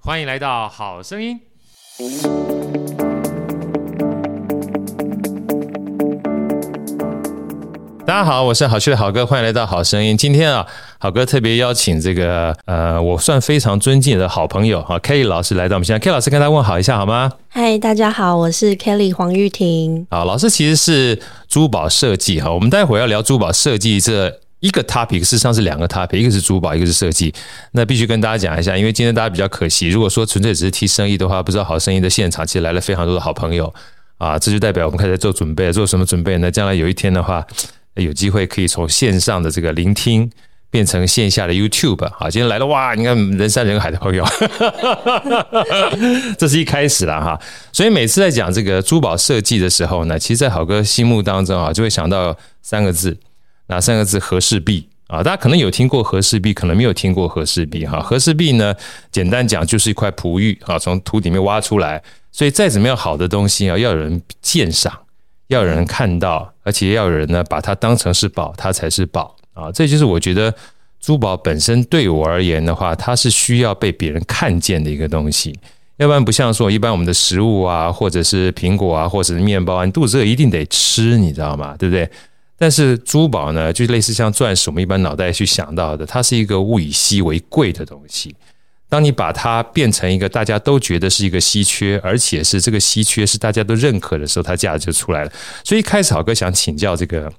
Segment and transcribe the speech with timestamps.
[0.00, 1.38] 欢迎来到好声音。
[8.06, 10.16] 大家好，我是好趣的好哥，欢迎来到好声音。
[10.16, 10.66] 今天啊，
[10.98, 16.00] 好哥特别邀请这个呃，我算非常尊敬的好朋友哈，Kelly 老师来到我们现在。
[16.00, 17.30] Kelly 老师跟大家问好一下好吗？
[17.48, 20.06] 嗨，大家好，我是 Kelly 黄玉婷。
[20.10, 27.32] 好，老师其实是珠宝设计哈，我们待会儿要聊珠宝设计这一个 topic，事实上是两个 topic，一个是珠宝，一个是设计。
[27.72, 33.72] 那必须跟大家讲一下，因为今天大家比较可惜，如果说纯粹只是提生意的话，不知道好声音的现场其实来了非常多的好朋友
[34.18, 36.50] 啊，这就代表我们开始做准备，做什么准备呢？
[36.50, 37.46] 将来有一天的话。
[37.94, 40.30] 有机会可以从线上的这个聆听
[40.70, 42.94] 变成线下的 YouTube 好，今天来了哇！
[42.94, 44.24] 你看人山人海的朋友，
[46.38, 47.36] 这是一开始了哈。
[47.72, 53.18] 所以每次在讲这个珠宝设计的时候呢，其实，在好哥心目当中啊，就会想到三个字，
[53.68, 54.18] 哪三个字？
[54.18, 55.22] 和氏璧啊！
[55.22, 58.00] 大家可能有听过和氏璧，可能没有听过和氏璧哈。
[58.00, 58.74] 和氏璧呢，
[59.10, 62.02] 简单讲就是一块璞玉啊，从土里面挖出来，
[62.32, 64.92] 所以再怎么样好的东西啊，要有人鉴赏。
[65.48, 69.72] 要有人看到，而且要有人呢把它当成是宝，它才是宝啊！
[69.72, 70.54] 这就是我觉得
[71.00, 75.58] 珠宝本身对我而言的话，它是需要被别人看见的一个东西。
[75.96, 81.74] 要不然不像说一般我们的食物啊，或者是苹果啊，或者是面包啊，你肚子饿一定得吃，你知道吗？
[81.78, 82.06] 对不对？
[82.58, 88.34] 但是珠宝呢，就类似像钻石，我们一般脑袋去想到的，它是一个物以稀为贵的东西。
[88.88, 95.32] 当你把它变成一个大家都觉得是一个稀缺，而且是这个稀缺是大家都认可的时候，它价值就出来了。
[95.62, 97.32] 所以一开始好哥想请教这个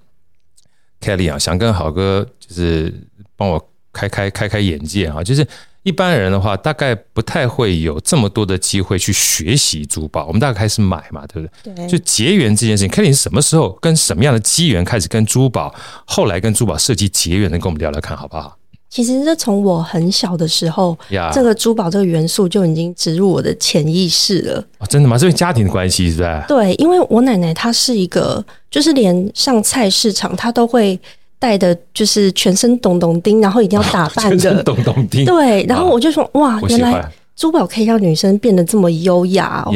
[1.01, 2.93] Kelly 啊，想跟好哥就是
[3.35, 5.45] 帮我开开开开眼界啊，就是
[5.83, 10.25] 一般人的话，大概不太会有这么多的机会去学习珠宝。
[10.25, 11.73] 我们大概开始买嘛，对不对？
[11.73, 11.87] 对。
[11.87, 15.73] 就结缘这件事情，Kelly 是什么时候跟什么样的机缘开始跟珠宝，
[16.05, 18.57] 后来跟珠宝设计结缘，的跟我们聊聊看好不好？
[18.89, 20.97] 其实，这从我很小的时候.
[21.31, 24.59] 这个珠宝这个元素就已经植入我的潜意识了。
[24.79, 25.15] 哦，真的吗？
[25.15, 26.43] 这是家庭的关系，是不是？
[26.47, 30.99] 对，因为我奶奶她是一个，就是连上菜市场她都会
[31.39, 35.25] 带的，就是全身咚咚叮，然后一定要打 扮的，咚咚叮。
[35.25, 39.71] 对，然后我就说，哦、哇，原来珠宝可以让女生变得这么优雅哦。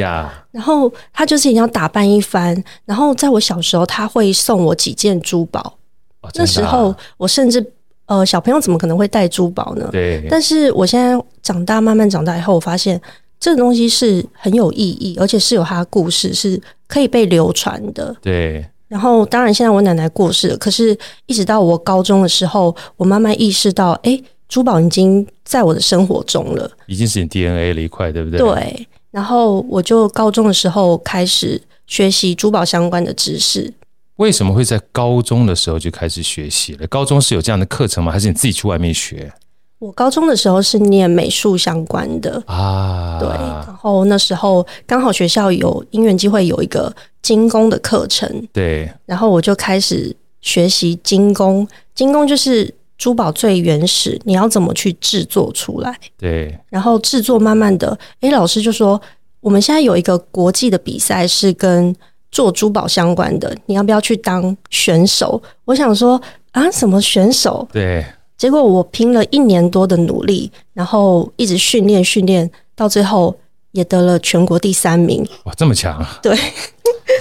[0.52, 2.62] 然后她就是一定要打扮一番。
[2.86, 5.78] 然后在我小时候，她会送我几件珠宝。
[6.22, 7.66] 哦，那时候我甚至。
[8.06, 9.88] 呃，小朋友怎么可能会戴珠宝呢？
[9.90, 10.28] 对。
[10.30, 13.00] 但是我现在长大，慢慢长大以后，我发现
[13.40, 18.14] 这个东西是很有意义，而且是有它的故事，是可以被流传的。
[18.22, 18.64] 对。
[18.94, 20.96] 然后，当然现在我奶奶过世了，可是
[21.26, 28.38] 一直到我高中的时候，我慢慢意识到，哎，珠宝已经在我的生活中了，已经是你 DNA 了一块，对不对？
[28.38, 28.88] 对。
[29.10, 33.74] 然后我就高中的时候开始学习珠宝相关的知识。
[34.18, 36.86] 为什么会在高中的时候就开始学习了？
[36.86, 38.12] 高中是有这样的课程吗？
[38.12, 39.34] 还是你自己去外面学？
[39.80, 43.28] 我高中的时候是念美术相关的啊，对。
[43.30, 48.88] 然后那时候刚好学校有因缘机会有一个金工的课程，对。
[49.08, 51.68] 然后我就开始学习精工。
[51.96, 55.98] 精工就是珠宝最原始，你要怎么去制作出来？
[56.20, 56.56] 对。
[56.70, 59.02] 然后制作慢慢的，诶，老师就说
[59.40, 61.96] 我们现在有一个国际的比赛是跟。
[62.34, 65.40] 做珠宝相关的，你要不要去当选手？
[65.66, 66.20] 我想说
[66.50, 67.68] 啊，什么选手？
[67.72, 68.04] 对。
[68.36, 73.38] 结果我拼了一年多的努力，然后一直训练训练，到最后
[73.74, 75.24] 也得了全国第三名。
[75.44, 76.20] 哇，这么强啊！
[76.24, 76.36] 对。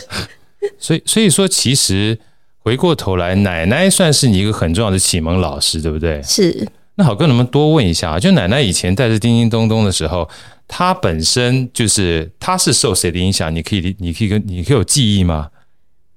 [0.79, 2.19] 所以，所以说，其实
[2.59, 6.23] 回过头来，奶奶算是你一个很重要的启蒙老师，对不对？
[6.23, 6.69] 是。
[6.95, 8.19] 那好哥，能不能多问一下啊？
[8.19, 10.29] 就奶奶以前带着叮叮咚咚的时候。
[10.69, 13.55] 她本身就是，她是受谁的影响？
[13.55, 15.51] 你可以，你可以跟，你可以有记忆吗？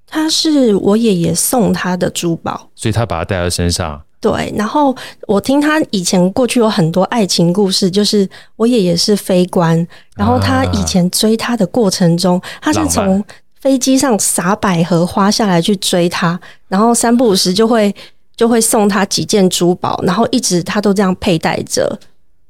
[0.08, 4.02] 她是我爷爷送她的珠宝，所以她把它带在身上。
[4.22, 4.96] 对，然后
[5.28, 9.86] 我听他以前过去有很多爱情故事，就是我爷爷是非官，
[10.16, 13.24] 然后他以前追他的过程中，啊、他是从
[13.66, 17.92] 飞机上撒百合花下来去追他，然后三不五时就会
[18.36, 22.00] 就会送他几件珠宝，然后一直他都这样佩戴着。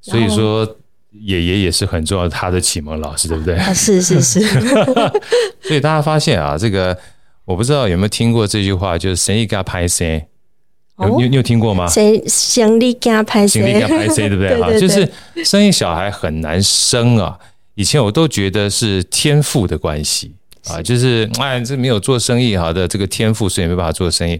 [0.01, 0.77] 所以说。
[1.21, 3.55] 爷爷也是很重要的，他的启蒙老师，对不对？
[3.55, 4.41] 啊，是是是。
[5.63, 6.95] 所以大家发现啊，这个
[7.45, 10.21] 我不知道有没有听过这句话，就是生意甲歹生
[10.99, 11.87] 有你你有听过吗？
[11.87, 14.61] 谁行李加拍行李加拍 C 对不对？
[14.61, 15.09] 哈，就是
[15.45, 17.39] 生一小孩很难生啊。
[17.75, 20.35] 以前我都觉得是天赋的关系
[20.69, 24.39] 啊，就是哎，这没有做生意好的这个天赋，所以没办法做生意。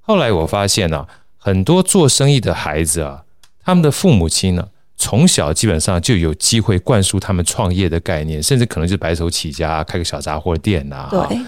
[0.00, 3.24] 后来我发现呢、啊，很多做生意的孩子啊，
[3.64, 11.08] 他们的父母亲呢，从小基本上就有机会灌输他们创业的概念，甚至可能就是白手起家，开个小杂货店呐。
[11.10, 11.38] 对，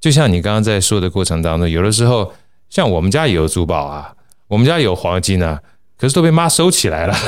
[0.00, 2.32] 就像你刚刚在说的过程当中，有的时候
[2.70, 4.14] 像我们家也有珠宝啊，
[4.46, 5.60] 我们家有黄金啊，
[5.98, 7.16] 可是都被妈收起来了。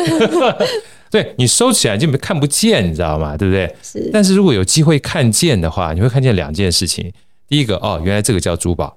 [1.10, 3.36] 对，你收起来就没看不见，你知道吗？
[3.36, 3.74] 对不对？
[3.82, 4.08] 是。
[4.12, 7.12] 但是如果有机会看见的话，你会看见两件事情。
[7.48, 8.96] 第一个，哦，原来这个叫珠宝。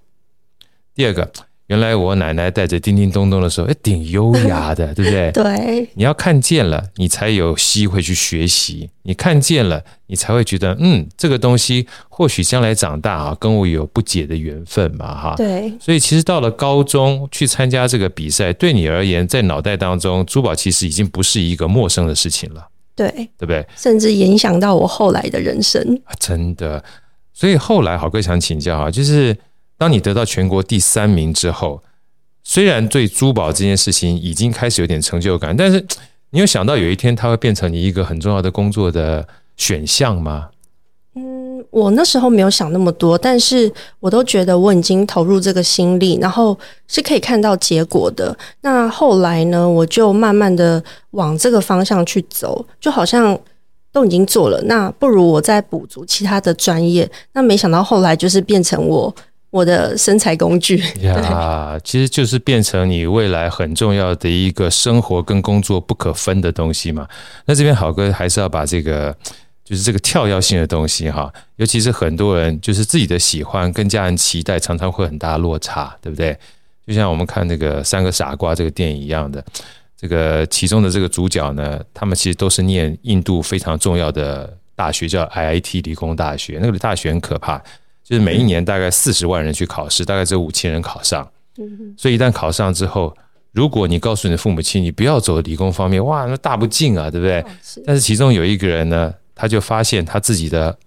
[0.94, 1.31] 第二个。
[1.68, 5.31] 原来我奶奶带着叮叮咚咚的时候，哎，挺优雅的，对不对？
[5.33, 8.89] 对，你要看见了，你才有机会去学习。
[9.04, 15.36] 你看见了，你才会觉得，嗯，这个东西或许将来长大啊，跟我有不解的缘分嘛，哈。
[15.38, 15.74] 对。
[15.80, 22.68] 所以其实到了高中去参加这个比赛，对你而言，在脑袋当中，珠宝其实已经不是一个陌生的事情了。
[22.94, 23.65] 对，对不对？
[23.77, 25.81] 甚至影响到我后来的人生。
[26.04, 26.83] 啊真的。
[27.33, 29.36] 所以后来，好哥想请教啊，就是。
[29.78, 31.84] 当你得到全国第三名之后，
[32.44, 35.86] 虽然对珠宝这件事情已经开始有点成就感，但是
[36.31, 39.28] 你有想到有一天它会变成你一个很重要的工作的
[39.58, 40.50] 选项吗？
[41.16, 48.36] 嗯，我那时候没有想那么多，但是我都觉得我已经投入这个心力，然后是可以看到结果的。
[48.62, 53.38] 那后来呢，我就慢慢的往这个方向去走，就好像
[53.92, 57.10] 都已经做了，那不如我再补足其他的专业。
[57.34, 59.14] 那没想到后来就是变成我。
[59.54, 67.08] 我的身材工具呀，其实就是变成你未来很重要的一个生活跟工作不可分的东西嘛。
[67.46, 69.16] 那这边好哥还是要把这个，
[69.64, 76.36] 就是这个跳跃性的东西哈，尤其是很多人就是自己的喜欢跟家人期待常常会很大落差，对不对？
[76.88, 79.46] 就像我们看那个三个傻瓜这个电影一样的，
[79.96, 87.62] 这个其中的这个主角呢，他们其实都是念印度非常重要的大学，叫 IIT 理工大学，那个大学很可怕。
[88.13, 91.27] 就是每一年大概四十万人去考试，大概只有五千人考上。
[91.98, 93.12] 所以一旦考上之后，
[93.54, 97.44] 如果你告诉你的父母亲，你不要走理工方面，哇，那大不敬啊，对不对？
[97.83, 100.77] 但是其中有一个人呢，他就发现他自己的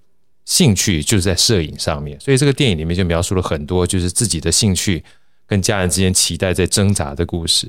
[0.44, 5.02] 兴趣就是在摄影上面，所以这个电影里面就描述了很多就是自己的兴趣
[5.48, 7.68] 跟家人之间期待在挣扎的故事。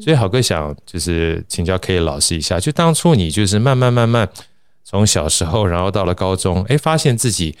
[0.00, 4.26] 所以好哥想就是请教 K 老师一下，就当初你就是慢慢慢慢
[4.82, 7.54] 从小时候，然后到了高中，哎，发现自己。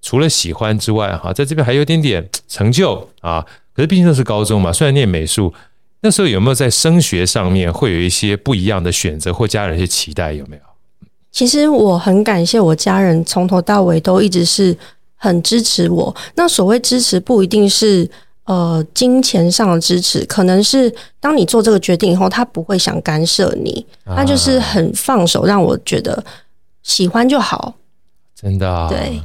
[0.00, 3.44] 除了喜欢之外，哈，在这边还有点点成就啊。
[3.74, 5.52] 可是毕竟那是高中嘛，虽然念美术，
[6.00, 10.62] 那时候有没有在升学上面会有一些不一样的选择，或家人一些期待有没有？
[11.30, 14.76] 其实我很感谢我家人从头到尾都一直是
[15.14, 16.14] 很支持我。
[16.34, 18.08] 那所谓支持，不一定是
[18.44, 26.24] 呃金钱上的支持，可能是当你做这个决定以后，他不会想干涉你，他就是很放手，让我觉得
[26.82, 27.74] 喜欢就好。
[28.34, 28.88] 真的啊？
[28.88, 29.20] 对。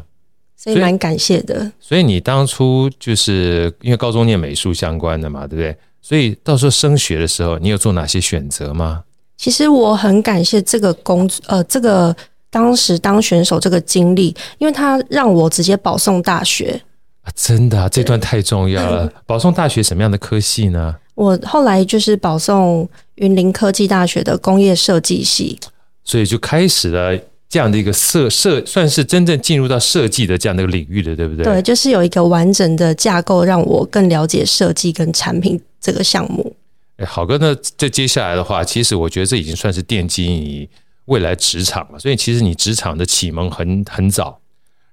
[0.63, 1.69] 所以蛮感谢的。
[1.80, 5.75] 所以你当初就是因为高中念美术相关的嘛，对不对？
[6.01, 9.04] 所以到时候升学的时候，你有做哪些选择吗？
[9.36, 12.15] 其实我很感谢这个工作，呃，这个
[12.50, 16.81] 当时当选手这个经历，因为他让我直接保送大学。
[17.24, 19.12] 啊，真的啊，这段太重要了。
[19.25, 20.95] 保送大学什么样的科系呢？
[21.15, 25.60] 我后来就是保送云林科技大学的工业设计系，
[26.04, 27.17] 所以就开始了。
[27.53, 31.43] 这样的一个设设算是真正进入到设计的这样的一个领域的，对不对？
[31.43, 36.55] 对，就是有一个完整的架构，让我更了解设计跟产品这个项目。
[36.98, 40.67] 哎，好哥，那这接下来的话，其实我觉得这已经算是奠基你
[41.05, 42.00] 未来职场了。
[42.00, 44.39] 所以其实你职场的启蒙很很早。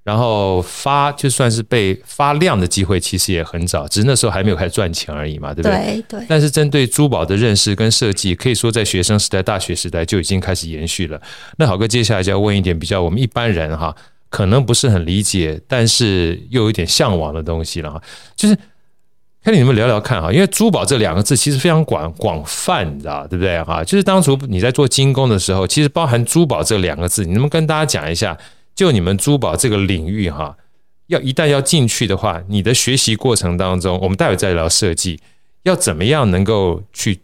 [0.03, 6.03] 然后发就算是被发亮的机会，其实也很早，只是那时候还没有开始赚钱而已嘛，对不对？
[6.09, 6.27] 对对。
[6.29, 11.21] 但是针对珠宝的认识跟设计，可以说在学生时代、大学时代就已经开始延续了。
[11.59, 13.95] 那好哥，接下来就要问一点比较我们一般人哈，
[14.31, 18.03] 可能不是很理解，但是又有一点向往的东西了哈，
[18.35, 18.57] 就是
[19.45, 23.85] 看你们聊聊看哈，因为珠宝这两个字其实非常广广泛，你知道对不对哈？
[23.85, 28.37] 就是当初你在做精工的时候，其实包含珠宝这两个字，你能不能跟大家讲一下？
[28.75, 30.57] 就你们珠宝这个领域哈，
[31.09, 35.21] 要一旦要进去的话，你的学习过程当中，我们待会再聊设计，
[35.65, 37.21] 要怎么样能够去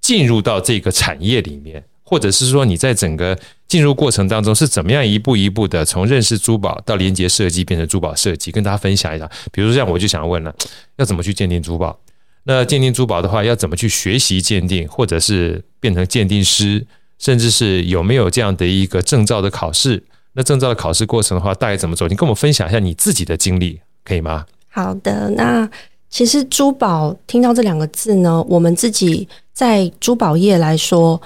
[0.00, 9.30] 进入到这个产业里面，或者是说你在整个进入过程当中是怎么样一步一步的从认识珠宝到连接设计变成珠宝设计，跟大家分享一下。
[9.52, 10.54] 比如说这样，我就想问了，
[10.96, 11.98] 要怎么去鉴定珠宝？
[12.44, 16.86] 那鉴定珠宝的话，要怎么去学习鉴定，或者是变成鉴定师，
[17.18, 20.02] 甚至是有没有这样的一个证照的考试？
[20.34, 22.06] 那证照的考试过程的话，大概怎么走？
[22.06, 24.46] 你跟我们分享一下你自己的经历，可以吗？
[24.68, 25.68] 好的，那
[26.08, 31.20] 其实珠宝听到这两个字呢，我们自己在珠宝业来说，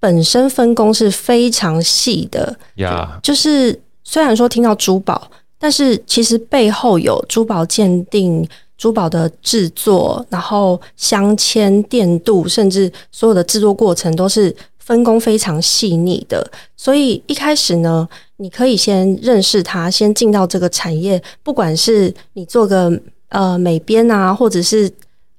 [0.00, 3.18] 本身分工是非常细的呀。
[3.22, 14.54] 就是虽然说听到珠宝，但是其实背后有珠宝鉴定、珠宝的制作，然后镶嵌、电镀，甚至所有的制作过程都是
[14.86, 16.50] 分工非常细腻的。
[16.74, 22.90] 所以一开始呢，你可以先认识他，先进到这个产业，不管是你做个。
[23.30, 24.88] 呃，美编啊，或者是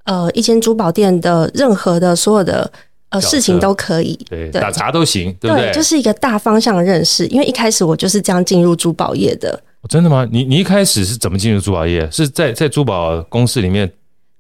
[0.04, 2.70] 呃，一间珠宝店的任何的所有的
[3.10, 5.68] 呃事情都可以，对，对打杂都行，对不对？
[5.68, 7.26] 对，就是一个大方向的认识。
[7.28, 9.58] 因为一开始我就是这样进入珠宝业的。
[9.82, 10.28] 哦，真的吗？
[10.30, 12.08] 你你一开始是怎么进入珠宝业？
[12.12, 13.90] 是在在珠宝公司里面？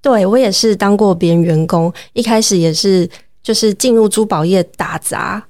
[0.02, 3.10] 对，我也是当过别人员工，一开始也是
[3.48, 5.42] 就是进入珠宝业打杂。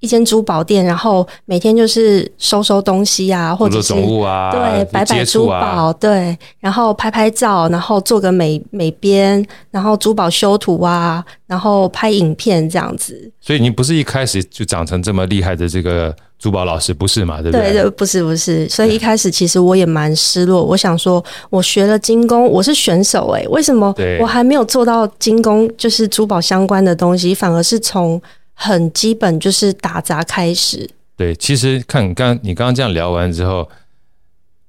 [0.00, 13.30] 一间珠宝店，然后每天就是收收东西啊，或者是总务啊，对，摆摆珠宝，对，然后拍拍照，然后做个美美编，然后珠宝修图啊，然后拍影片这样子。
[13.40, 17.40] 所以你不是一开始就长成这么厉害的这个珠宝老师，不是嘛？
[17.40, 17.72] 对不对？
[17.72, 18.68] 对对，不是不是。
[18.68, 28.20] 所以一开始其实我也蛮失落，我想说，我学了精工，我是选手哎、欸，为什么我还没有做到精工，就是珠宝相关的东西，反而是从。
[28.56, 30.88] 很基本，就是打杂开始。
[31.16, 33.68] 对，其实看你刚你刚刚这样聊完之后，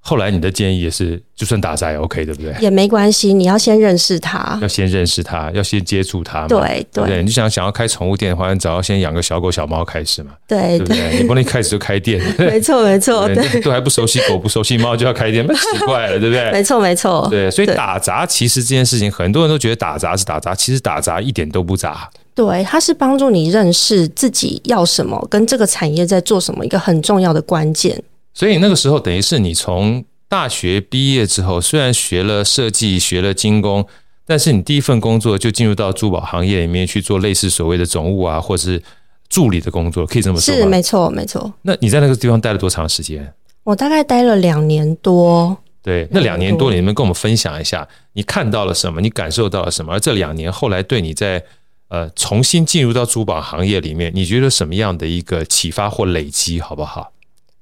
[0.07, 2.53] 后来你的建议也是，就算打杂也 OK，对不对？
[2.61, 6.47] 也没关系，你要先认识他，要先认识他，要先接触他嘛。
[6.47, 10.33] 对对，你就想想要开宠物店的话，你只要先养个小狗小猫开始嘛。
[10.47, 11.17] 对，对？
[11.17, 12.21] 你不能一开始就开店。
[12.37, 16.51] 没错没错，对，都还不熟悉狗不熟悉猫就要开店，那奇怪了，对不对？
[16.51, 22.07] 没错没错，对，所以打杂其实这件事情，很多人都觉得打杂是打杂，其实打杂一点都不杂。
[22.35, 27.99] 对，它是帮助你认识自己要什么，跟这个产业在做什么，一个很重要的关键。
[28.35, 33.87] 所以那个时候，等于是你从大学毕业之后，虽然学了设计，学了精工，
[34.27, 38.83] 但是你第一份工作就进入到珠宝行业里面去做类似所谓的总务啊，或者是
[39.29, 40.61] 助理的工作，可以这么说吗？
[40.61, 41.51] 是，没错，没错。
[41.61, 43.33] 那你在那个地方待了多长时间？
[43.63, 45.57] 我大概待了两年多。
[45.81, 48.99] 对，那两年多，你能跟我们分享一下，你看到了什么？
[48.99, 49.93] 你感受到了什么？
[49.93, 51.41] 而这两年后来对你在
[51.87, 57.11] 呃，重新进入到珠宝行业里面，你觉得什么样的一个启发或累积，好不好？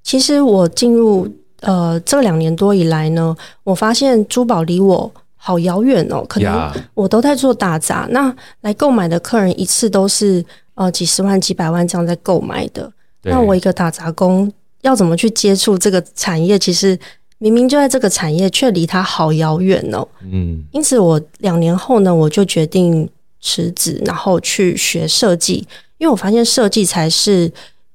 [0.04, 1.28] 其实我进入
[1.62, 10.46] 呃这两年多以来呢，我发现珠宝离我好遥远哦，可能我都在做打杂，那来购买的客人一次都是
[10.76, 12.92] 呃几十万、几百万这样在购买的，
[13.24, 16.60] 那我一个打杂工要怎么去接触这个产业？
[16.60, 17.00] 其实
[17.38, 20.08] 明明就在这个产业，却离它好遥远哦。
[20.22, 23.10] 嗯，因此我两年后呢，我就决定。
[23.46, 25.56] 辞职，然后去学设计，
[25.98, 27.52] 因为我发现设计才是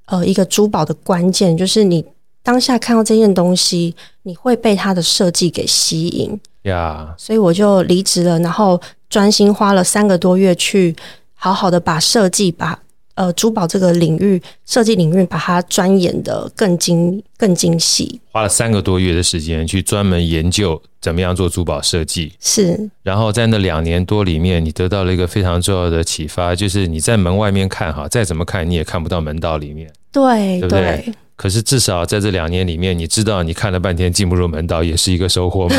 [0.09, 2.05] 呃一个珠宝的关键，就是你
[2.43, 7.15] 当下看到这件东西，你会被它的设计给吸引呀。
[7.17, 10.95] 所以我就离职了，然后专心花了三个多月去
[11.35, 12.79] 好好的把设计把。
[13.19, 18.21] 呃，珠宝这个领域，设计领域，把它钻研的更精、更精细。
[18.31, 22.33] 花了三个多月的时间去专门研究怎么样做珠宝设计。
[22.38, 22.88] 是。
[23.03, 29.93] 然后在那两年多里面，你得到了一个非常重要的启发，就是你在门外面看哈，再怎么看你也看不到门道里面。
[30.12, 30.81] 对，对不对？
[30.81, 35.77] 对可是至少在这两年里面，你知道你看了半天进不入门道，也是一个收获嘛？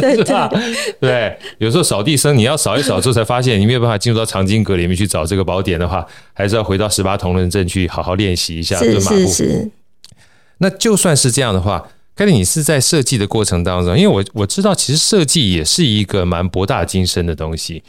[0.16, 1.38] 对对， 对。
[1.58, 9.16] 有时候扫地僧，你要扫一扫之后才发现，你没有办法进入到藏经阁里面去找这个宝典的话，还是要回到十八铜人阵去好好练习一下蹲马步。
[9.16, 9.70] 是是是。
[10.58, 17.84] 那就算是这样的话，凯蒂，你是在设计的过程当中，因为我我知道，其实设计也是一个蛮博大精深的东西。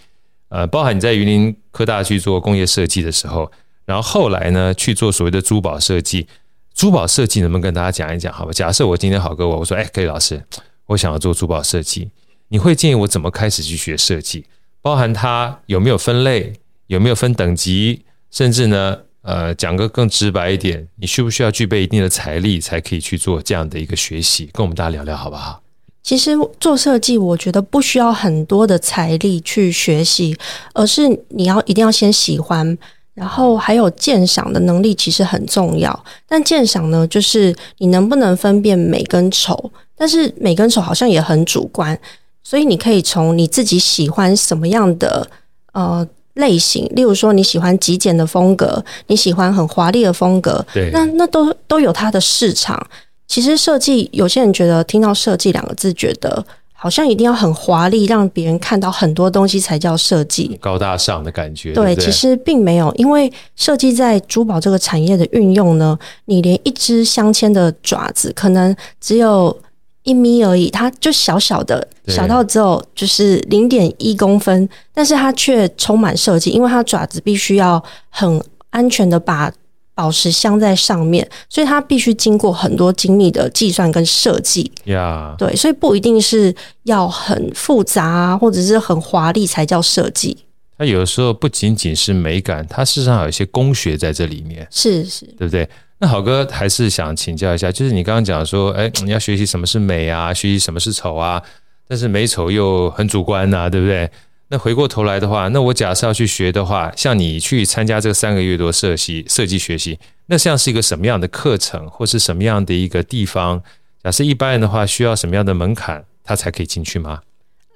[0.49, 3.51] 呃，包含你在云林科大去做工业设计的时候，
[3.85, 6.27] 然后后来呢去做所谓的珠宝设计。
[6.73, 8.31] 珠宝设计能不能跟大家讲一讲？
[8.31, 10.41] 好吧，假设我今天好哥我我说，哎，凯蒂老师，
[10.85, 12.09] 我想要做珠宝设计，
[12.47, 14.45] 你会建议我怎么开始去学设计？
[14.81, 16.53] 包含它有没有分类，
[16.87, 24.49] 有没有分等级，甚至呢，呃，讲个更直白一点，你需不需要具备一定的财力才可以去做这样的一个学习？
[24.53, 25.61] 跟我们大家聊聊好不好？
[26.01, 30.35] 其实做设计，我觉得不需要很多的财力去学习，
[30.73, 32.77] 而是你要一定要先喜欢。
[33.13, 39.71] 然后还有鉴赏的能力其实很重要，但鉴赏呢，就是你能不能分辨美跟丑？
[39.95, 41.99] 但是美跟丑好像也很主观，
[42.41, 45.27] 所以你可以从你自己喜欢什么样的
[45.73, 52.81] 呃类型，例如说你喜欢极简的风格，你喜欢很华丽的风格，那那都都有它的市场。
[53.27, 56.43] 其实设计，有些人觉得听到设计两个字，觉得。
[56.83, 61.73] 好像一定要很华丽，让别人看到很多东西才叫设计，高大上的感觉。
[61.73, 65.95] 对，对对其实并没有，因为设计在珠宝这个产业的运用呢，
[66.25, 69.55] 你连一只镶嵌的爪子，可能只有
[70.01, 79.53] 一米而已，它就小小的，小到只有就是零点一公分，但是它却充满设计，因为它爪子必须要很安全的把
[80.01, 84.71] 宝石镶在上面，所以它必须经过很多精密的计算跟设计。
[84.85, 86.51] 呀，对，所以不一定是
[86.85, 90.35] 要很复杂啊，或者是很华丽才叫设计。
[90.75, 94.67] 它有的时候不仅仅是美感，它事实上有一些工学在这里面。
[94.71, 95.69] 是是，对不对？
[95.99, 101.39] 那好哥还是想请教一下，就是你刚刚讲说，哎，你要学习什么是美啊，学习什么是丑啊，
[101.87, 104.09] 但是美丑又很主观呐、啊，对不对？
[104.51, 113.63] 那回过头来的话，那我假设要去学的话，像你去参加这个三个月多设计设计学习，那像是一个什么样的课程，或是什么样的一个地方？
[114.03, 117.21] 假设一般人的话，需要什么样的门槛，他才可以进去吗？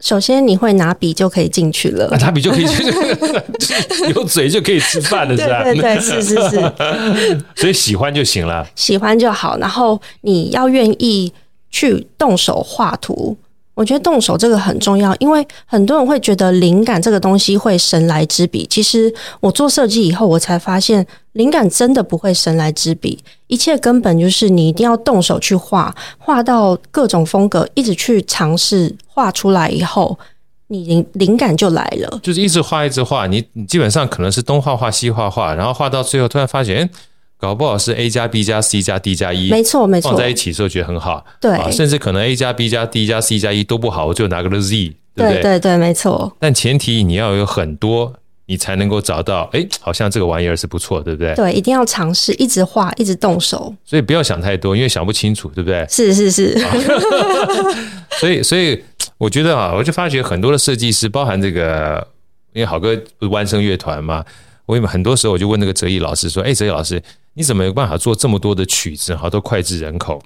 [0.01, 2.10] 首先，你会拿笔就可以进去了。
[2.20, 5.63] 拿笔就可以进去， 有嘴就可以吃饭了，是吧？
[5.63, 6.74] 对对对，是是是。
[7.55, 9.58] 所以喜欢就行了，喜欢就好。
[9.60, 11.32] 然后你要愿意
[11.72, 13.38] 去动手画图。
[13.75, 18.65] 我觉得动手这个很重要，因为很多人会觉得灵感这个东西会神来之笔。
[18.67, 30.17] 其实我做设计以后，我才发现灵感真的不会神来之笔，一切根本就是你一定要动手去画，画到各种风格，一直去尝试画出来以后，
[30.67, 32.20] 你灵灵感就来了。
[32.24, 36.89] 就是一直画，一直画，你你基本上可能是东画画西画画，然后画到最后突然发现，
[37.38, 43.38] 搞不好是 A 加 B 加 C 加 D 加一，没错没错，放在一起的时候觉得很好，对、啊，甚至可能 A 加 B 加 D 加 C
[43.38, 45.34] 加一都不好，我就拿个 Z，对不对？
[45.34, 46.36] 对对对，没错。
[46.39, 48.13] 但前提你要有很多，
[48.46, 51.36] 你才能够找到，哎，好像这个玩意儿是不错，对不对？
[51.36, 53.75] 对，一定要尝试，一直画，一直动手。
[53.84, 55.86] 所以不要想太多，因为想不清楚，对不对？
[55.89, 56.58] 是是是。
[56.63, 56.72] 啊、
[58.18, 58.82] 所以所以
[59.18, 62.08] 我觉得啊，我就发觉很多的设计师，包含这个，
[62.54, 64.24] 因为好哥不是湾声乐团嘛，
[64.65, 67.01] 我很多时候我就问那个哲毅老师说，哎，哲毅老师。
[67.36, 70.22] 你怎么有办法做这么多的曲子，好都脍炙人口？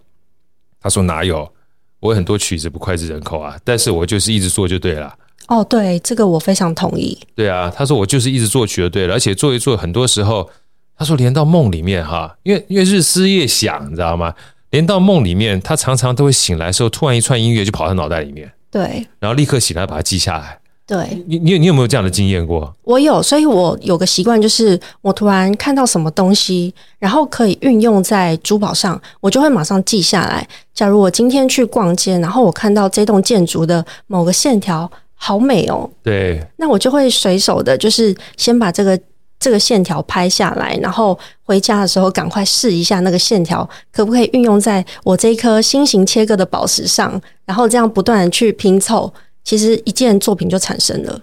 [0.80, 1.52] 他说哪有？
[2.00, 5.14] 我有很多曲子不脍炙人口啊，但是我就是一直做就对了。
[5.48, 7.18] 哦，对，这个我非常同意。
[7.36, 10.50] 对啊，他说我就是一直做曲就对了，而且做一做，很多时候
[10.96, 14.34] 他说连到梦里面哈，因为因为日思夜想，你知道吗？
[14.70, 20.59] 连到梦里面，他常常都会醒来的时候，突然一串音乐就跑到脑袋里面，对，然后立刻醒来把它记下来。
[20.90, 22.76] 对，你你你有没有这样的经验过？
[22.84, 30.48] 我有，所以我有个习惯，就是我突然看到什么东西，然后可以运用在珠宝上，我就会马上记下来。
[30.74, 39.00] 假如我今天去逛街，然后我看到这栋建筑的某个线条好美哦，对，那我就会随手的，就是先把这个
[39.40, 49.14] 这个线条拍下来，然后回家的时候赶快试一下那个线条可不可以运用在我这一颗心形切割的宝石上，然后这样不断的去拼凑。
[49.50, 51.20] 其实一件作品就产生了，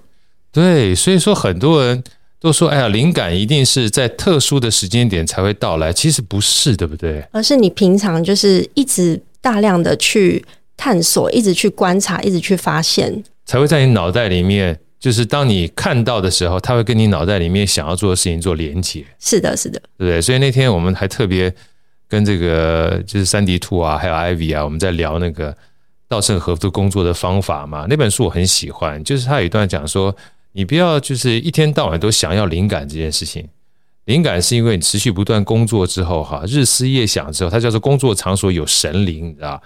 [0.51, 2.03] 对，所以说很多人
[2.41, 7.25] 都说，哎呀，灵感一定是在特殊的时间点才会到来，其实不是，对不对？
[7.31, 10.45] 而是你平常就是一直大量的去
[10.77, 19.05] 探索，一直去观察，一直去发现，才会在你脑袋里面，就是当你看到的时候，它会跟你脑袋里面想要做的事情做连接。
[19.21, 20.21] 是的，是的，对不对？
[20.21, 21.55] 所以那天我们还特别
[22.09, 25.57] 跟这个就是三 D 兔啊，还有 Ivy 啊，我们在聊那个。
[26.09, 29.03] 稻盛和夫工作的方法嘛，那本书我很喜欢。
[29.03, 30.15] 就是他有一段讲说，
[30.53, 33.49] 你不要就是一天到晚都想要灵感这件事情。
[34.05, 39.61] 灵感是因为你持续不断工作之后，哈，日思夜想之后，它叫做工作场所有神灵，你知道？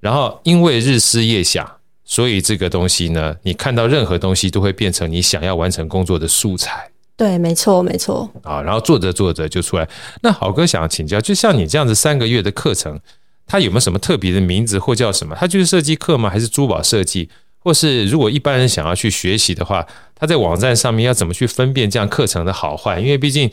[0.00, 1.64] 然后因为日思夜想，
[2.04, 6.90] 所以这个东西呢，你看到任何东西都会变成你想要完成工作的素材。
[7.16, 8.28] 对，没错，没错。
[8.42, 9.88] 啊，然后做着做着就出来。
[10.20, 12.98] 那好哥想请教，就像你这样子三个月的课程。
[13.46, 15.36] 它有没有什么特别的名字或叫什么？
[15.38, 16.28] 它就是设计课吗？
[16.28, 17.28] 还是珠宝设计？
[17.58, 23.00] 或是如果一般人想要去学习的话，他在网站上面要怎么去分辨这样课程的好坏？
[23.00, 23.50] 因为毕竟，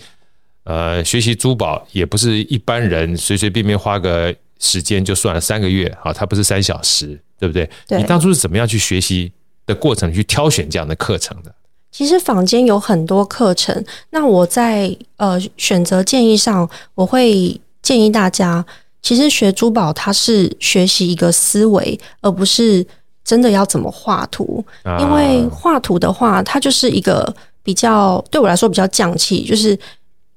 [0.66, 7.68] 呃，学习珠宝也不是一般人随随便便花个时间就算了三个月啊，它不是三小时，对不对？
[7.88, 7.98] 对。
[7.98, 9.32] 你当初是怎么样去学习
[9.66, 11.54] 的过程去挑选这样的课程的？
[11.92, 18.64] 其实坊间有很多课程，那我在呃选择建议上，我会建议大家。
[19.04, 22.84] 其实学珠宝，它是学习一个思维，而不是
[23.24, 24.66] 真的要怎么画图。
[25.00, 29.78] 因为画图的话，它就是一个比较对我来说比较匠气，就是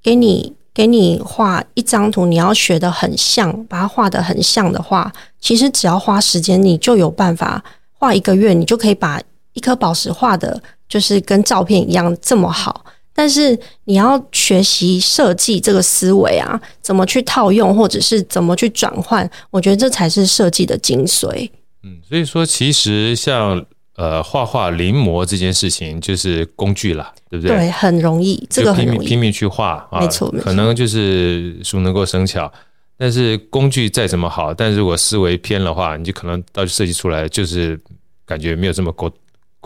[0.03, 9.21] 给你给你画一张图，你要学的很像，把它画的很像的话，其实只要花时间，你就有办法画一个月，你就可以把
[9.53, 12.85] 一颗宝石画的，就是跟照片一样这么好。
[13.17, 19.29] 但是你要学习设计这个思维啊，怎么去套用，或者是怎么去转换？
[19.51, 21.51] 我觉得这才是设计的精髓。
[21.83, 23.65] 嗯，所以说其实像
[23.97, 27.57] 呃画画临摹这件事情就是工具啦，对不对？
[27.57, 32.53] 对，很容易，这个很容易，拼命拼命去画啊，没错，可能就是熟能够生巧。
[32.99, 37.79] 但是工具再怎么好，但是如果思维偏的话，你就可能到设计出来就是
[38.25, 39.11] 感觉没有这么够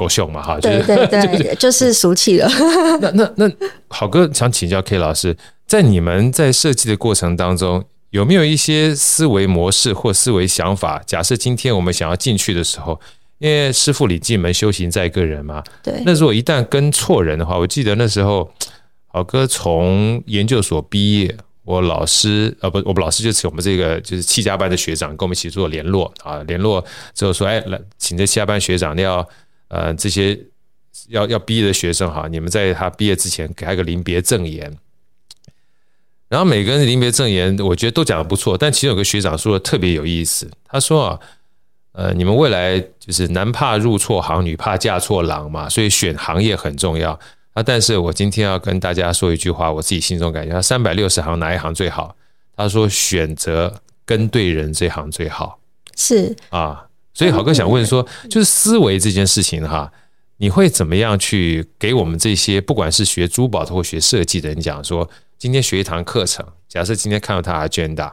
[0.01, 0.59] 够凶嘛哈。
[0.61, 2.49] 对对 对，就是俗气了。
[3.03, 3.51] 那那那
[3.89, 5.37] 好哥想请教 K 老师，
[5.67, 11.03] 在你们在设计的过程当中，有没有一些思维模式或思维想法？
[11.05, 12.99] 假设今天我们想要进去的时候，
[13.39, 15.63] 因为师傅领进门，修行在个人嘛。
[15.83, 16.03] 对。
[16.07, 18.51] 那如果一旦跟错人的话，我记得那时候
[19.09, 21.37] 好哥从研究所毕业。
[21.63, 26.85] 我老师啊不，我们老师就是我们这个就是七家班的学长，跟我们一起做联络啊，联络
[27.15, 29.25] 之后说，哎，来请这七家班学长要
[29.71, 30.39] 呃这些
[31.09, 34.71] 要要毕业的学生哈，你们在他毕业之前给他一个临别赠言。
[36.29, 41.21] 然后每个人的临别赠言，我觉得都讲的不错，但其中有个学长说的特别有意思，他说啊，
[41.93, 47.19] 呃，你们未来就是男怕入错行，女怕嫁错郎嘛，所以选行业很重要。
[47.53, 47.61] 啊！
[47.61, 52.15] 但是我今天要跟大家说一句话，我自己心中感觉，三百六十行哪一行最好？
[52.57, 55.59] 他说选择跟对人这行最好。
[55.97, 59.93] 是啊，所以好哥想问说，就是思维这件事情哈，
[60.39, 68.13] 你会怎么样去给我们这些不管是学珠宝的或学设计的人讲说，今天学一堂课程，假设今天看到他的 agenda。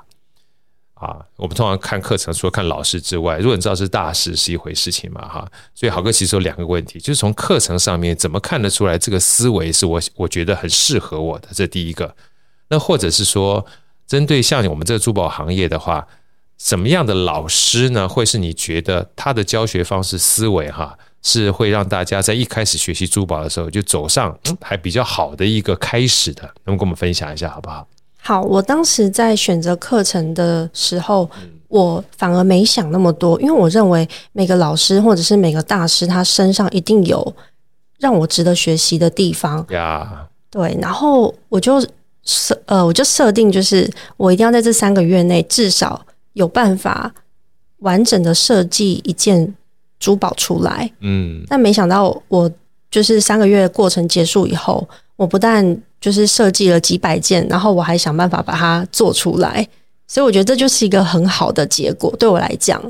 [0.99, 5.47] 啊，我们通常看课程，除了看老师之外，如果你知道是大师是一回事情嘛，哈。
[5.75, 12.15] 所以好哥其实有两个问题，就是从课程上面怎么看得出来这个思维是我我觉得很适合我的，这第一个。
[12.69, 13.63] 那或者是说，
[14.07, 16.07] 针对像我们这个珠宝行业的话，
[16.57, 26.49] 什么样的老师呢，会是你觉得他的教学方式思维哈，是会让大家在一开始学习珠宝的时候就走上还比较好的一个开始的？
[26.65, 27.87] 能跟我们分享一下，好不好？
[28.19, 31.29] 好，我当时在选择课程的时候，
[31.67, 37.33] 我反而没想那么多，因为我认为每个老师或者是每个大师，他身上一定有
[37.99, 39.65] 让我值得学习的地方。
[39.69, 41.79] 呀，对，然后我就
[42.23, 46.05] 设呃，我就设定就是我一定要在这三个月内至少
[46.37, 47.11] 有办法
[47.79, 49.53] 完整的设计一件
[49.99, 50.89] 珠宝出来。
[51.01, 52.49] 嗯，但没想到我
[52.89, 59.67] 就是三个月过程结束以后，我不但就是设计了几百件，然后我还想办法把它做出来，
[60.07, 62.81] 所以我觉得这就是一个很好的结果，对我来讲。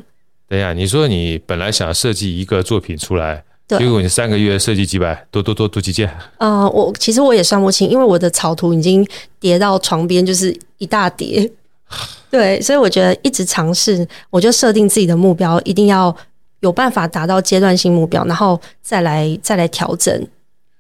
[0.48, 6.10] 对呀，你说你本来想设计一个作品出来，结果你三个月设计几百，多多多多几件。
[6.38, 9.06] 呃，我其实我也算不清，因为我的草图已经
[9.40, 11.50] 叠到床边，就是一大叠。
[12.30, 16.16] 对，所以我觉得一直尝试，我就设定自己的目标，一定要
[16.60, 20.28] 有办法达到阶段性目标，然后再来再来调整。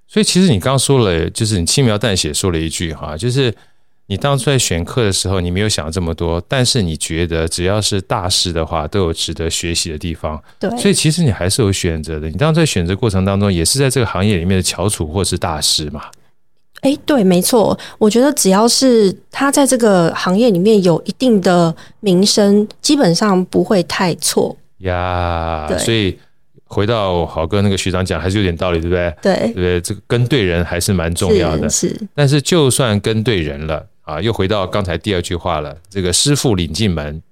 [0.07, 3.53] 所以其实你刚刚说了，就是你轻描淡写说了一句哈，就是
[4.07, 10.41] 你当初在选课的时候，你没有想这么多，但是你觉得只要是大师的话，都有值得学习的地方。
[10.59, 12.29] 对，所以其实你还是有选择的。
[12.29, 16.05] 你当初在选择过程当中，也是在这个行业里面的翘楚或是大师嘛？
[16.81, 17.77] 哎，对，没错。
[17.97, 25.67] 我觉得只要是他在这个行业里面有一定的名声，基本上不会太错呀。
[25.79, 26.17] 所以。
[26.69, 29.15] 回到豪哥那个学长讲，还是有点道理，对不对？
[29.21, 29.79] 对，对不对？
[29.79, 31.69] 这个跟对人还是蛮重要的。
[31.69, 35.73] 是，是，但是就算跟对人了啊，又回到刚才第二句话了。
[35.89, 37.23] 这个师傅领进门，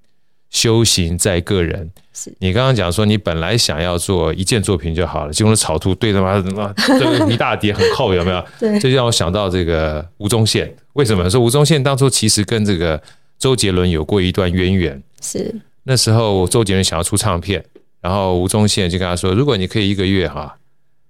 [0.56, 1.92] 修行在个人。
[2.14, 8.46] 是你刚刚讲说，你本来想要做一件作品就好了，结果草图对他妈什么这个一大叠很厚，有没有？
[8.58, 10.74] 对，这就让我想到这个吴宗宪。
[10.94, 13.02] 为什么说吴宗宪当初其实跟这个
[13.38, 15.04] 周杰伦有过一段渊源？
[15.22, 17.62] 是那时候周杰伦想要出唱片。
[18.00, 20.56] 然后吴宗宪就跟他说：“如果你可以一个月哈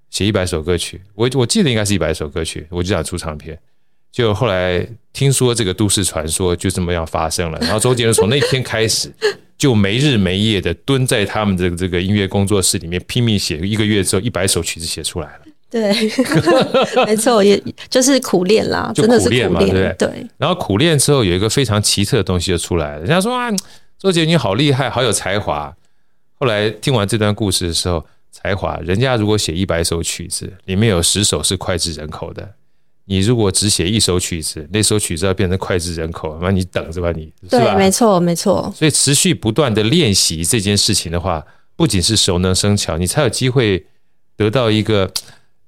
[0.09, 3.59] 写一百首歌曲，我我记得应该是一百首歌曲，我就想出唱片。”
[4.15, 7.59] 就后来听说这个都市传说就这么样发生了。
[7.59, 9.13] 然后周杰伦 从那天开始
[9.57, 15.39] 就没日没夜的蹲在他们这个这个音乐工作室里面拼命写，一个月之后一百首曲子写出来了。
[15.69, 15.93] 对，
[17.05, 19.93] 没错，也就是苦练啦，就苦练嘛，对不对？
[19.99, 20.27] 对。
[20.37, 22.99] 然后苦练之后有一个非常奇特的东西就出来了。
[22.99, 23.51] 人家说啊，
[23.99, 25.75] 周杰伦你好厉害，好有才华。
[26.39, 32.49] 后来听完这段故事的时候，才华，人家如果写一百首曲子，里面有十首是脍炙人口的。
[33.05, 37.75] 你如果只写一首曲子，那首曲子要变成脍炙人口，那你等着吧，你对，是吧？
[37.75, 38.73] 没错，没错。
[38.75, 43.85] 所以持续不断的练习这件事情的话，不仅是熟能生巧，你才有机会
[44.35, 45.09] 得到一个，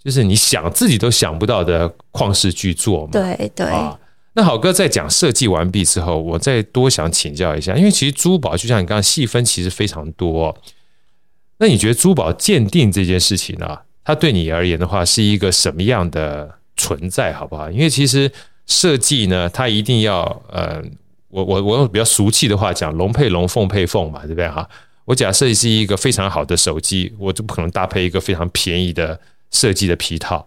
[0.03, 3.11] 就是你想自己都想不到的旷世巨作嘛。
[3.11, 3.65] 对对。
[3.65, 3.99] 啊
[4.33, 10.55] 那好哥在讲设计完毕之后，我再多想请教一下，因为其实珠宝就像你刚刚细分，其实非常多。
[11.57, 17.69] 那你觉得珠宝鉴定这件事情呢，它对你而言的话，是一个什么样的存在，好不好？
[17.69, 18.31] 因为其实
[18.65, 20.81] 设计呢，它一定要，呃，
[21.29, 24.67] 我我我用比较俗气的话讲，龙配龙，凤配凤嘛，对不对哈？
[25.05, 29.19] 我假设是一个非常好的手机，我就不可能搭配一个非常便宜的
[29.51, 30.45] 设计的皮套。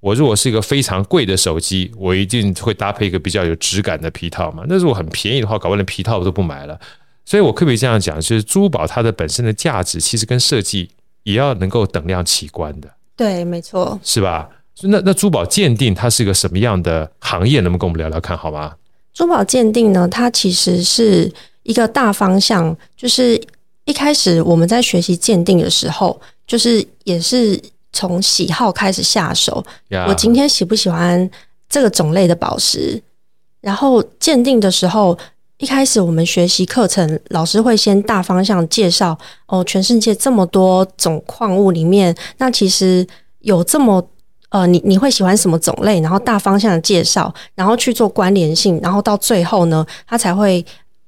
[0.00, 4.64] 我如果是一个非常贵的手机，我一定会搭配一个比较有质感的皮套嘛。
[4.68, 6.78] 那如果很便宜的话，搞不好连皮套我都不买了。
[7.24, 10.90] 所以我可不可以这样讲，就是珠宝它的本身的价值，其实跟设计
[11.22, 12.92] 也要能够等量齐观的。
[13.16, 14.48] 对，没错，是吧？
[14.80, 17.60] 那那珠宝鉴定它是一个什么样的行业？
[17.60, 18.74] 能不能跟我们聊聊看好吗？
[19.14, 21.32] 珠宝鉴定呢，它其实是
[21.62, 23.40] 一个大方向，就是
[23.84, 27.60] 一开始我们在学习鉴定的时候，就是也是。
[27.94, 30.08] 从喜好开始下手，Yeah.
[30.08, 31.30] 我今天喜不喜欢
[31.68, 33.02] 这个种类的宝石？
[33.60, 35.18] 然后鉴定的时候，
[35.58, 43.06] 一开始我们学习课程，老师会先大方向介绍哦，全世界这么多种矿物里面，那其实
[43.40, 44.02] 有这么
[44.52, 46.00] 呃，你你会喜欢什么种类？
[46.00, 50.64] 然后大方向的介绍，然后去做关联性，然后到最后呢，他才会。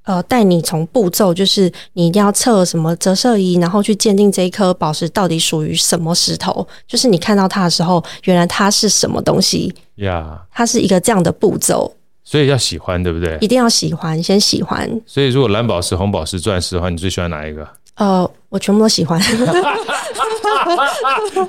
[0.07, 6.69] 呃，带你从步骤，就是你一定要测什么折射仪，然后去鉴定这一颗宝石到底属于什么石头。
[6.87, 10.47] 就是你看到它的时候，原来它是什么东西呀？Yeah.
[10.55, 11.91] 它是一个这样的步骤，
[12.23, 13.39] 所以要喜欢，对不对？
[13.41, 15.01] 一定要喜欢，先喜欢。
[15.07, 17.67] 所以，如果蓝宝石、红宝石、钻石的话，你最喜欢哪一个？
[17.97, 19.21] 呃，我全部都喜欢。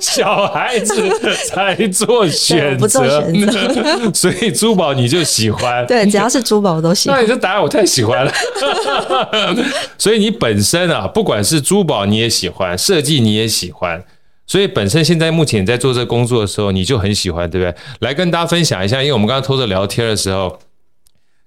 [0.00, 0.94] 小孩子
[1.48, 4.12] 才做选择，不做选择。
[4.14, 5.84] 所以珠宝你就喜欢？
[5.86, 7.18] 对，只要是珠宝我都喜欢。
[7.18, 8.32] 那你这答案我太喜欢了。
[9.98, 14.04] 所以你本身啊，不管是珠宝你也喜欢，设计你也喜欢。
[14.46, 17.74] 所以本身现在目前你在做这个工作的时候，你就很喜欢，对不对？
[18.00, 20.58] 来跟大家分享一下，因为我们刚刚偷着聊天的时候，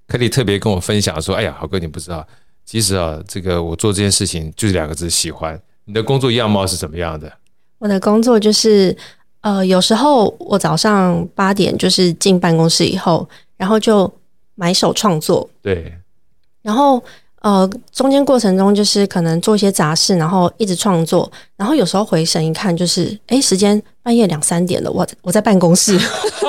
[0.08, 2.26] 克里特别跟我分享说：“哎呀，豪哥，你不知道。”
[2.70, 5.60] 其实啊，这个我做这件事情就是两个字：喜欢。
[5.86, 7.34] 你的工作样貌是怎么样的？
[7.80, 8.96] 我的工作就是，
[9.42, 13.28] 呃，有时候我早上八点就是进办公室以后，
[13.58, 14.14] 然后就
[14.54, 15.50] 埋首创作。
[15.64, 15.98] 对，
[16.62, 17.04] 然后。
[17.42, 25.98] 呃，中间过程中就是可能做一些杂事，然后一直创作，然后有时候回神一看，就是哎，时间半夜两三点了，我我在办公室，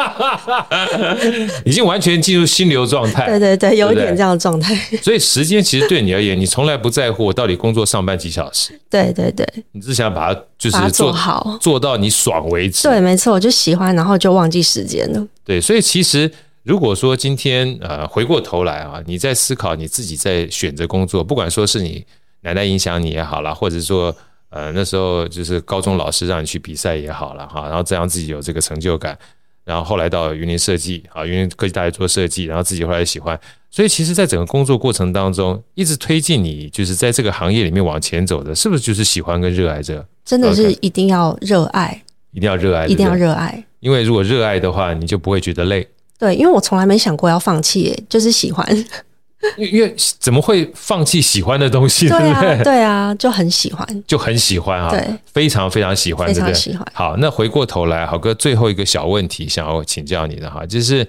[1.64, 3.26] 已经完全进入心流状态。
[3.26, 4.74] 对对对，有一点这样的状态。
[5.00, 8.72] 所以时间其实对你而言，你从来不在乎我到底工作上班几小时。
[8.90, 12.88] 对对对，你只想把它就是做，做好，做到你爽为止。
[12.88, 15.24] 对，没错，我就喜欢，然后就忘记时间了。
[15.44, 16.28] 对，所以其实。
[16.70, 22.06] 如果说今天呃回过头来啊，你在思考你自己在选择工作，不管说是你
[22.42, 24.14] 奶奶影响你也好啦，或者说
[24.50, 29.18] 呃那时候就是高中老师让你去比赛也好了哈，然后这样自己有这个成就感，
[29.64, 33.36] 然后后来到云林设计啊，云林科技大学做设计，然后自己后来喜欢，
[33.68, 40.06] 所以其实，在整个工作过程当中，一直推进你就是在这个行业里面往前走的，是不是就是喜欢跟热爱这？
[40.24, 45.84] 真的是一定要热爱，一定要热爱，一定要热爱，因为如果热爱的话，你就不会觉得累。
[46.20, 48.64] 对，因为我从来没想过要放弃，耶，就是喜欢。
[49.56, 52.18] 因为怎么会放弃喜欢的东西呢？
[52.18, 55.02] 对啊，对啊，就很喜欢，就很喜欢啊，对，
[55.32, 56.84] 非常非常喜欢，非常喜欢。
[56.84, 61.08] 对对好，那回过头来，好哥最后一个小问题想要请教你的哈，就是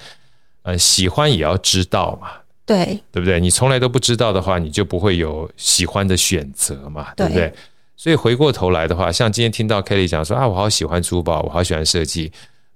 [0.63, 2.29] 呃，喜欢也要知道嘛，
[2.65, 3.37] 对，对不对？
[3.37, 7.49] 你从来都不知道的话，你就不会有喜欢的选择嘛，对不对？
[7.49, 7.53] 对，
[7.97, 12.31] 所以回过头来的话，像今天听到 Kelly 讲说啊，我好喜欢珠宝，我好喜欢设计。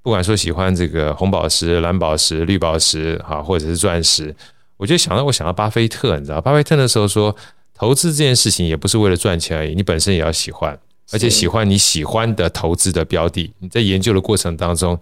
[0.05, 4.33] 不管说喜欢这个红宝石、蓝宝石、绿宝石，哈，或者是钻石，
[4.77, 7.35] 我就想到我想到巴菲特，你知道，巴菲特那时候说，
[7.73, 10.77] 投资这件事情也不是为了赚钱而已，你本身也要喜欢，
[11.11, 13.51] 而且喜欢你喜欢的投资的标的。
[13.57, 14.95] 你在研究的过程当中，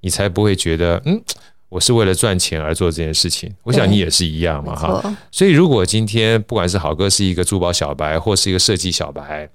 [0.00, 1.22] 你才不会觉得，嗯，
[1.68, 3.54] 我是为了赚钱而做这件事情。
[3.62, 5.16] 我想你也是一样嘛，哈。
[5.30, 9.48] 所以如果今天不管是好哥是一个珠宝小白，或是一个设计小白，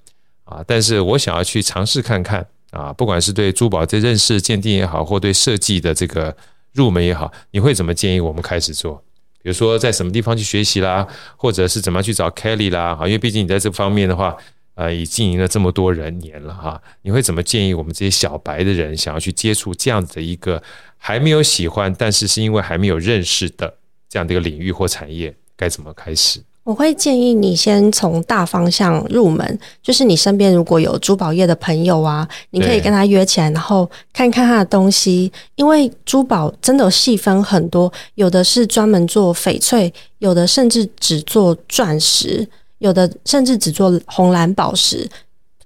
[0.45, 2.47] 啊，但是我想要去尝试看看。
[2.73, 6.35] 啊，不管是对珠宝这认识鉴定也好，或对设计的这个
[6.73, 8.95] 入门也好，你会怎么建议我们开始做？
[9.41, 11.07] 比如说在什么地方去学习啦，
[11.37, 12.95] 或者是怎么样去找 Kelly 啦？
[12.95, 14.35] 哈，因为毕竟你在这方面的话，
[14.75, 20.63] 呃，已经营了这么多人年了哈，你会怎么建议我们这些小白的人想要去接触这样子的一个
[20.97, 23.75] 还没有喜欢，但是是因为还没有认识的
[24.09, 26.41] 这样的一个领域或产业，该怎么开始？
[26.63, 35.29] 我会建议你先从大方向入门，就是你身边如果有珠宝业的朋友啊，你可以跟他约起来，然后看看他的东西。
[35.55, 42.47] 因为珠宝真的细分很多，有的是专门做翡翠，有的甚至只做钻石，
[42.77, 45.05] 有的甚至只做红蓝宝石，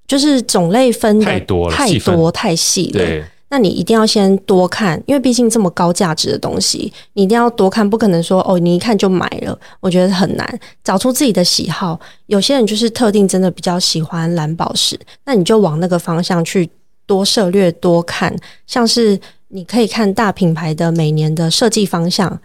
[0.07, 3.23] 就是种类分的太多了，太多太细了。
[3.49, 9.57] 那你一定要先多看，因为毕竟这么高价值的东西，你一定要多看，不可能说哦，你一看就买了。
[9.79, 11.97] 我觉得很难找出自己的喜好。
[12.25, 16.69] 有些人就是特定真的比较喜欢蓝宝石，那你就往那个方向去
[17.05, 18.35] 多涉略多看。
[18.65, 22.37] 像是你可以看大品牌的每年的设计方向，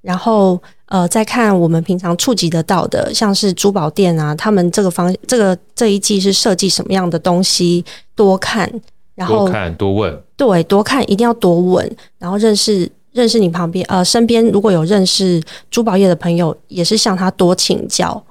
[0.00, 8.70] 然后呃再看我们平常触及得到的，像是珠宝店啊，他们这个方这个这一季是设计什么样的东西，多看。
[9.16, 18.22] 然后多看多问，对，多看一定要多问，然后认识认识你旁边呃身边如果有认识珠宝业的朋友，也是向他多请教。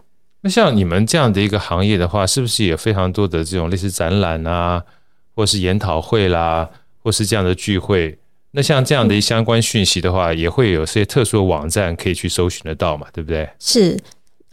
[0.42, 4.84] 那像你们这样的一个行业的话，是不是也非常多的这种类似展览啊，
[5.36, 6.70] 或是研讨会啦，
[7.02, 8.20] 或是这样的聚会？
[8.52, 13.50] 那像这样的相关讯息的话，也会有些特殊的网站可以去搜寻得到嘛，对不对？
[13.60, 14.00] 是。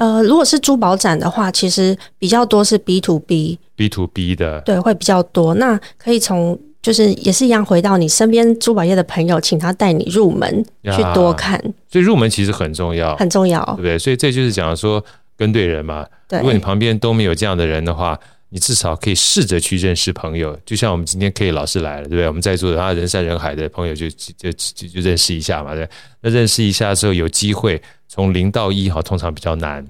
[0.03, 5.55] 呃，如果是珠宝展的话，其实比较多是 B to B，B to B 的，对，会比较多。
[5.55, 11.57] 那可以从就是也是一样，回到你身边珠宝业的朋友，请他带你入门去多看。
[11.89, 13.97] 所以入门其实很重要，很重要，对不对？
[13.97, 15.05] 所以这就是讲说
[15.37, 16.05] 跟对人嘛。
[16.27, 18.19] 对，如果你旁边都没有这样的人的话，
[18.53, 20.55] 你至少可以试着去认识朋友。
[20.67, 22.27] 就像我们今天 K 老师来了，对不对？
[22.29, 25.89] 我们在座的他人山人海的朋友就就就就认识一下嘛，对。
[26.21, 27.83] 那认识一下之后，有机会。
[28.15, 29.83] 从零到一哈，通常比较难，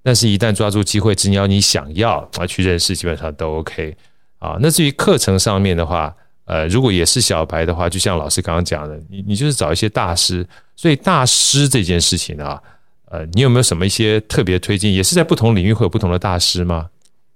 [0.00, 3.96] 但是一旦抓住机会，只要你想要啊去认识，基本上都 OK
[4.38, 4.56] 啊。
[4.60, 10.46] 那至于课程上面的话，呃，如果也是小白的话，就像老师刚刚讲的，你你就是找一些大师。
[10.76, 12.62] 所以大师这件事情啊，
[13.10, 14.92] 呃，你有没有什么一些特别推荐？
[14.94, 16.88] 也是在不同领域会有不同的大师吗？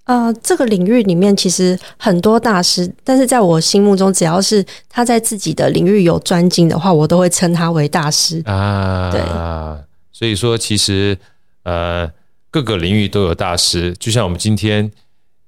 [0.09, 9.11] 呃，这个领域里面其实很多大师，但是在我心目中，只要是他在自己的领域有专精的话，我都会称他为大师啊。
[9.13, 9.21] 对。
[10.11, 11.17] 所以说，其实
[11.65, 12.11] 呃，
[12.51, 14.91] 各个领域都有大师，就像我们今天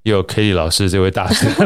[0.03, 1.47] 也有 Kelly 老师这位大师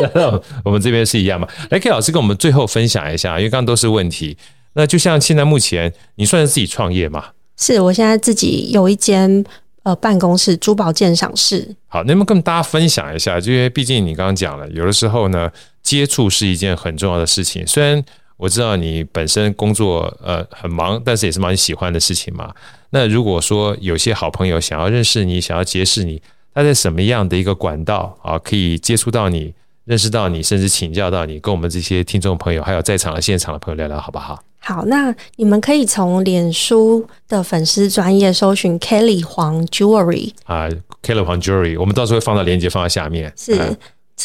[0.00, 1.46] 来到我们这边是一样嘛。
[1.70, 4.36] 来，Kelly 老师跟我们最后分享一下，因为刚刚都是问题。
[4.72, 7.26] 那就像现在目前，你算是自己创业嘛？
[7.56, 9.44] 是我现在自己有一间
[9.82, 11.76] 呃办公室，珠宝鉴赏室。
[11.88, 13.40] 好，能不能跟大家分享一下？
[13.40, 15.50] 就因为毕竟你刚刚讲了，有的时候呢，
[15.82, 18.04] 接触是一件很重要的事情，虽然。
[18.40, 22.50] 我知道你本身工作呃很忙，但是也是蛮喜欢的事情嘛。
[22.88, 26.22] 那如果说有些好朋友想要认识你，想要结识你，
[26.54, 29.52] 他在什么样的一个管道啊，可以接触到你、
[29.90, 34.40] 认识到你，甚至请教到你，跟我们这些听众朋友，还有在场的现场的朋友聊聊，好不好？
[34.60, 40.68] 好，那你们可以从脸书的粉丝专业搜寻 Kelly 黄 Jewelry 啊
[41.02, 43.32] ，Kelly 黄 Jewelry，我们到时候会放到链接放在下面。
[43.36, 43.54] 是。
[43.54, 43.66] 啊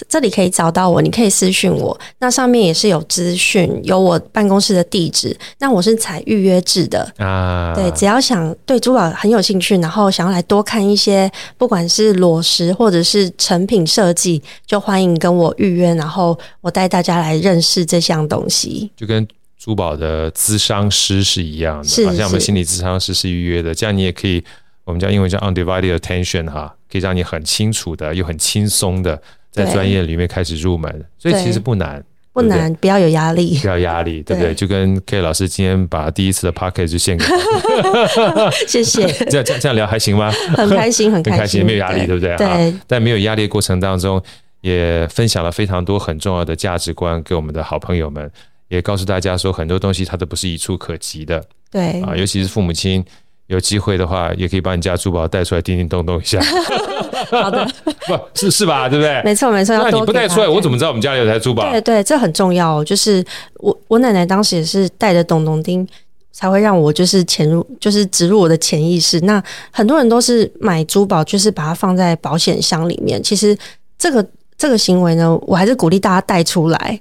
[0.07, 1.97] 这里可以找到我，你可以私讯我。
[2.19, 5.35] 那上面也是有资讯，有我办公室的地址。
[5.59, 18.89] 那我是采预约制的啊，对，只要想对珠宝很有兴趣，然后想要来多看一些，不管是裸石或者是成品设计，就欢迎跟我预约，然后我带大家来认识这项东西。
[18.95, 19.25] 就跟
[19.57, 24.43] 珠宝的咨商师是一样的，是，好像我们心理咨商师是预约的，这样你也可以，
[24.83, 29.21] 我们叫英文叫 undivided attention 哈，可以让你很清楚的又很轻松的。
[29.55, 34.53] 在专业里面开始入门，所以其实不难，不难，不要有压力，不要压力，对不对？
[34.53, 39.07] 就跟 K 老师今天把第一次的 Pocket 就献给他， 谢谢。
[39.07, 40.29] 这样这样这样聊还行吗？
[40.57, 42.35] 很开心，很开心，没有压力，对不对？
[42.35, 42.73] 对。
[42.87, 44.21] 在没有压力的过程当中，
[44.59, 48.29] 也分享了非常多很重要的价值观给我们的好朋友们，
[48.67, 51.41] 也告诉大家说很多东西它都不是一触可及的，
[51.71, 53.03] 对啊，尤其是父母亲。
[53.47, 56.41] 有机会的话，也可以把你家珠宝带出来，叮叮咚咚一下。
[57.29, 57.67] 好的，
[58.07, 58.89] 不是是吧？
[58.89, 59.21] 对不对？
[59.23, 59.77] 没错没错。
[59.77, 61.69] 那你不带出来，我怎么知道我们家里有台珠宝？
[61.69, 62.83] 对对，这很重要。
[62.83, 63.23] 就是
[63.55, 65.87] 我我奶奶当时也是带着咚咚叮，
[66.31, 69.19] 才会让我就是潜入，就是植入我的潜意识。
[69.21, 73.21] 那很多人都是买珠宝，就是把它放在保险箱里面。
[73.21, 73.57] 其实
[73.97, 74.25] 这个
[74.57, 76.99] 这个行为呢，我还是鼓励大家带出来。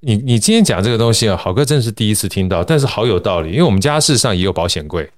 [0.00, 5.08] 你你今天讲这个东西啊，好哥真的是第一次听到，但是好有道理，因为我们家事实上也有保险柜。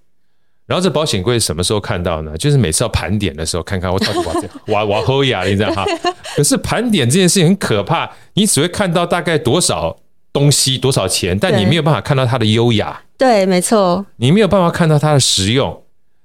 [0.67, 2.37] 然后这保险柜什么时候看到呢？
[2.37, 4.19] 就是每次要盘点的时候，看看我到底
[4.67, 5.85] 哇哇哇喝呀，你知道哈？
[6.37, 9.97] 可是盘点这件事情很可怕，你只会看到大概多少
[10.33, 13.03] 东西多少钱，但你没有办法看到它的优雅。
[13.17, 14.05] 对，没错。
[14.17, 15.83] 你没有办法看到它的实用，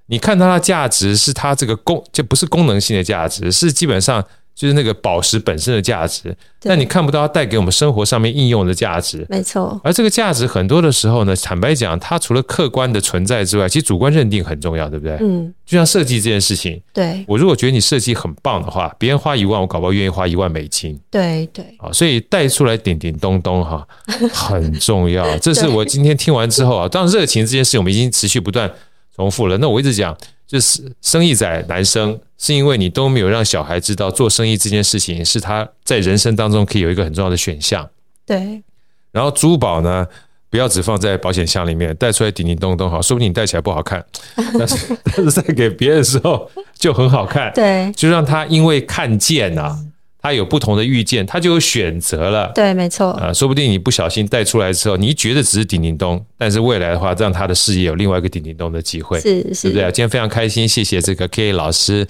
[0.08, 4.26] 你看到它的价值是它这个功，就不是功能性的价值，是基本上。
[4.54, 9.80] 就是那个宝石本身的价值，但你看不到它带给我们生活上面应用的价值，没错。
[9.84, 15.18] 而这个价值很多的时候呢，坦白讲，它除了客观的存在之外，其实主观认定很重要，对不对？
[15.22, 15.52] 嗯。
[15.66, 17.24] 就像设计这件事情，对。
[17.28, 21.00] 我如果觉得你设计很棒的话，别人花一万，我搞不好愿意花一万美金。
[21.10, 21.66] 对对。
[21.80, 23.88] 啊，所以带出来顶顶咚咚哈，
[24.34, 25.38] 很重要。
[25.40, 28.70] 这是我今天听完之后啊，当然热情这件事我们已经持续不断
[29.16, 29.58] 重复了。
[29.58, 30.16] 那我一直讲。
[30.52, 37.88] 就是生意仔男生，是因为你都没有让小孩知道做生意这件事情是他在人生当中可以有一个很重要的选项。
[38.26, 38.64] 对。
[39.12, 40.08] 然后珠宝呢，
[40.50, 44.04] 不要只放在保险箱里面，带出来叮叮咚咚好，说不定你戴起来不好看，
[44.58, 47.54] 但是 但是在给别人的时候就很好看。
[47.54, 47.92] 对。
[47.92, 49.78] 就让他因为看见啊。
[50.22, 52.51] 他有不同的遇见，他就有选择了。
[52.53, 53.09] 对，没错。
[53.13, 59.84] 啊，说不定你不小心带出来之后，你觉得只是叮叮咚，但是未来的话，让他的事业有另外一个叮叮咚的机会，是是，对不对？
[59.86, 62.07] 今天非常开心，谢谢这个 K 老师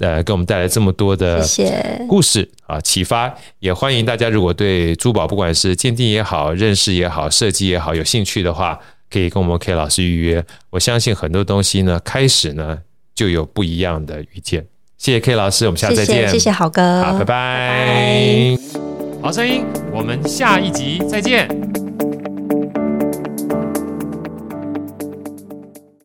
[0.00, 1.46] 呃，给我们带来这么多的
[2.08, 3.32] 故事啊，启发。
[3.60, 8.80] 也欢迎大家，如果对珠宝不管是鉴定也好、认识也好、设计也好有兴趣的话，
[9.10, 10.44] 可以跟我们 K 老师预约。
[10.70, 12.78] 我相信很多东西呢，开始呢
[13.14, 14.66] 就有不一样的遇见。
[15.04, 16.16] 谢谢 K 老师，我们下次再见。
[16.16, 17.26] 谢谢，谢谢郝哥，好，拜拜。
[17.26, 18.58] 拜拜。
[19.20, 21.46] 好声音，我们下一集再见。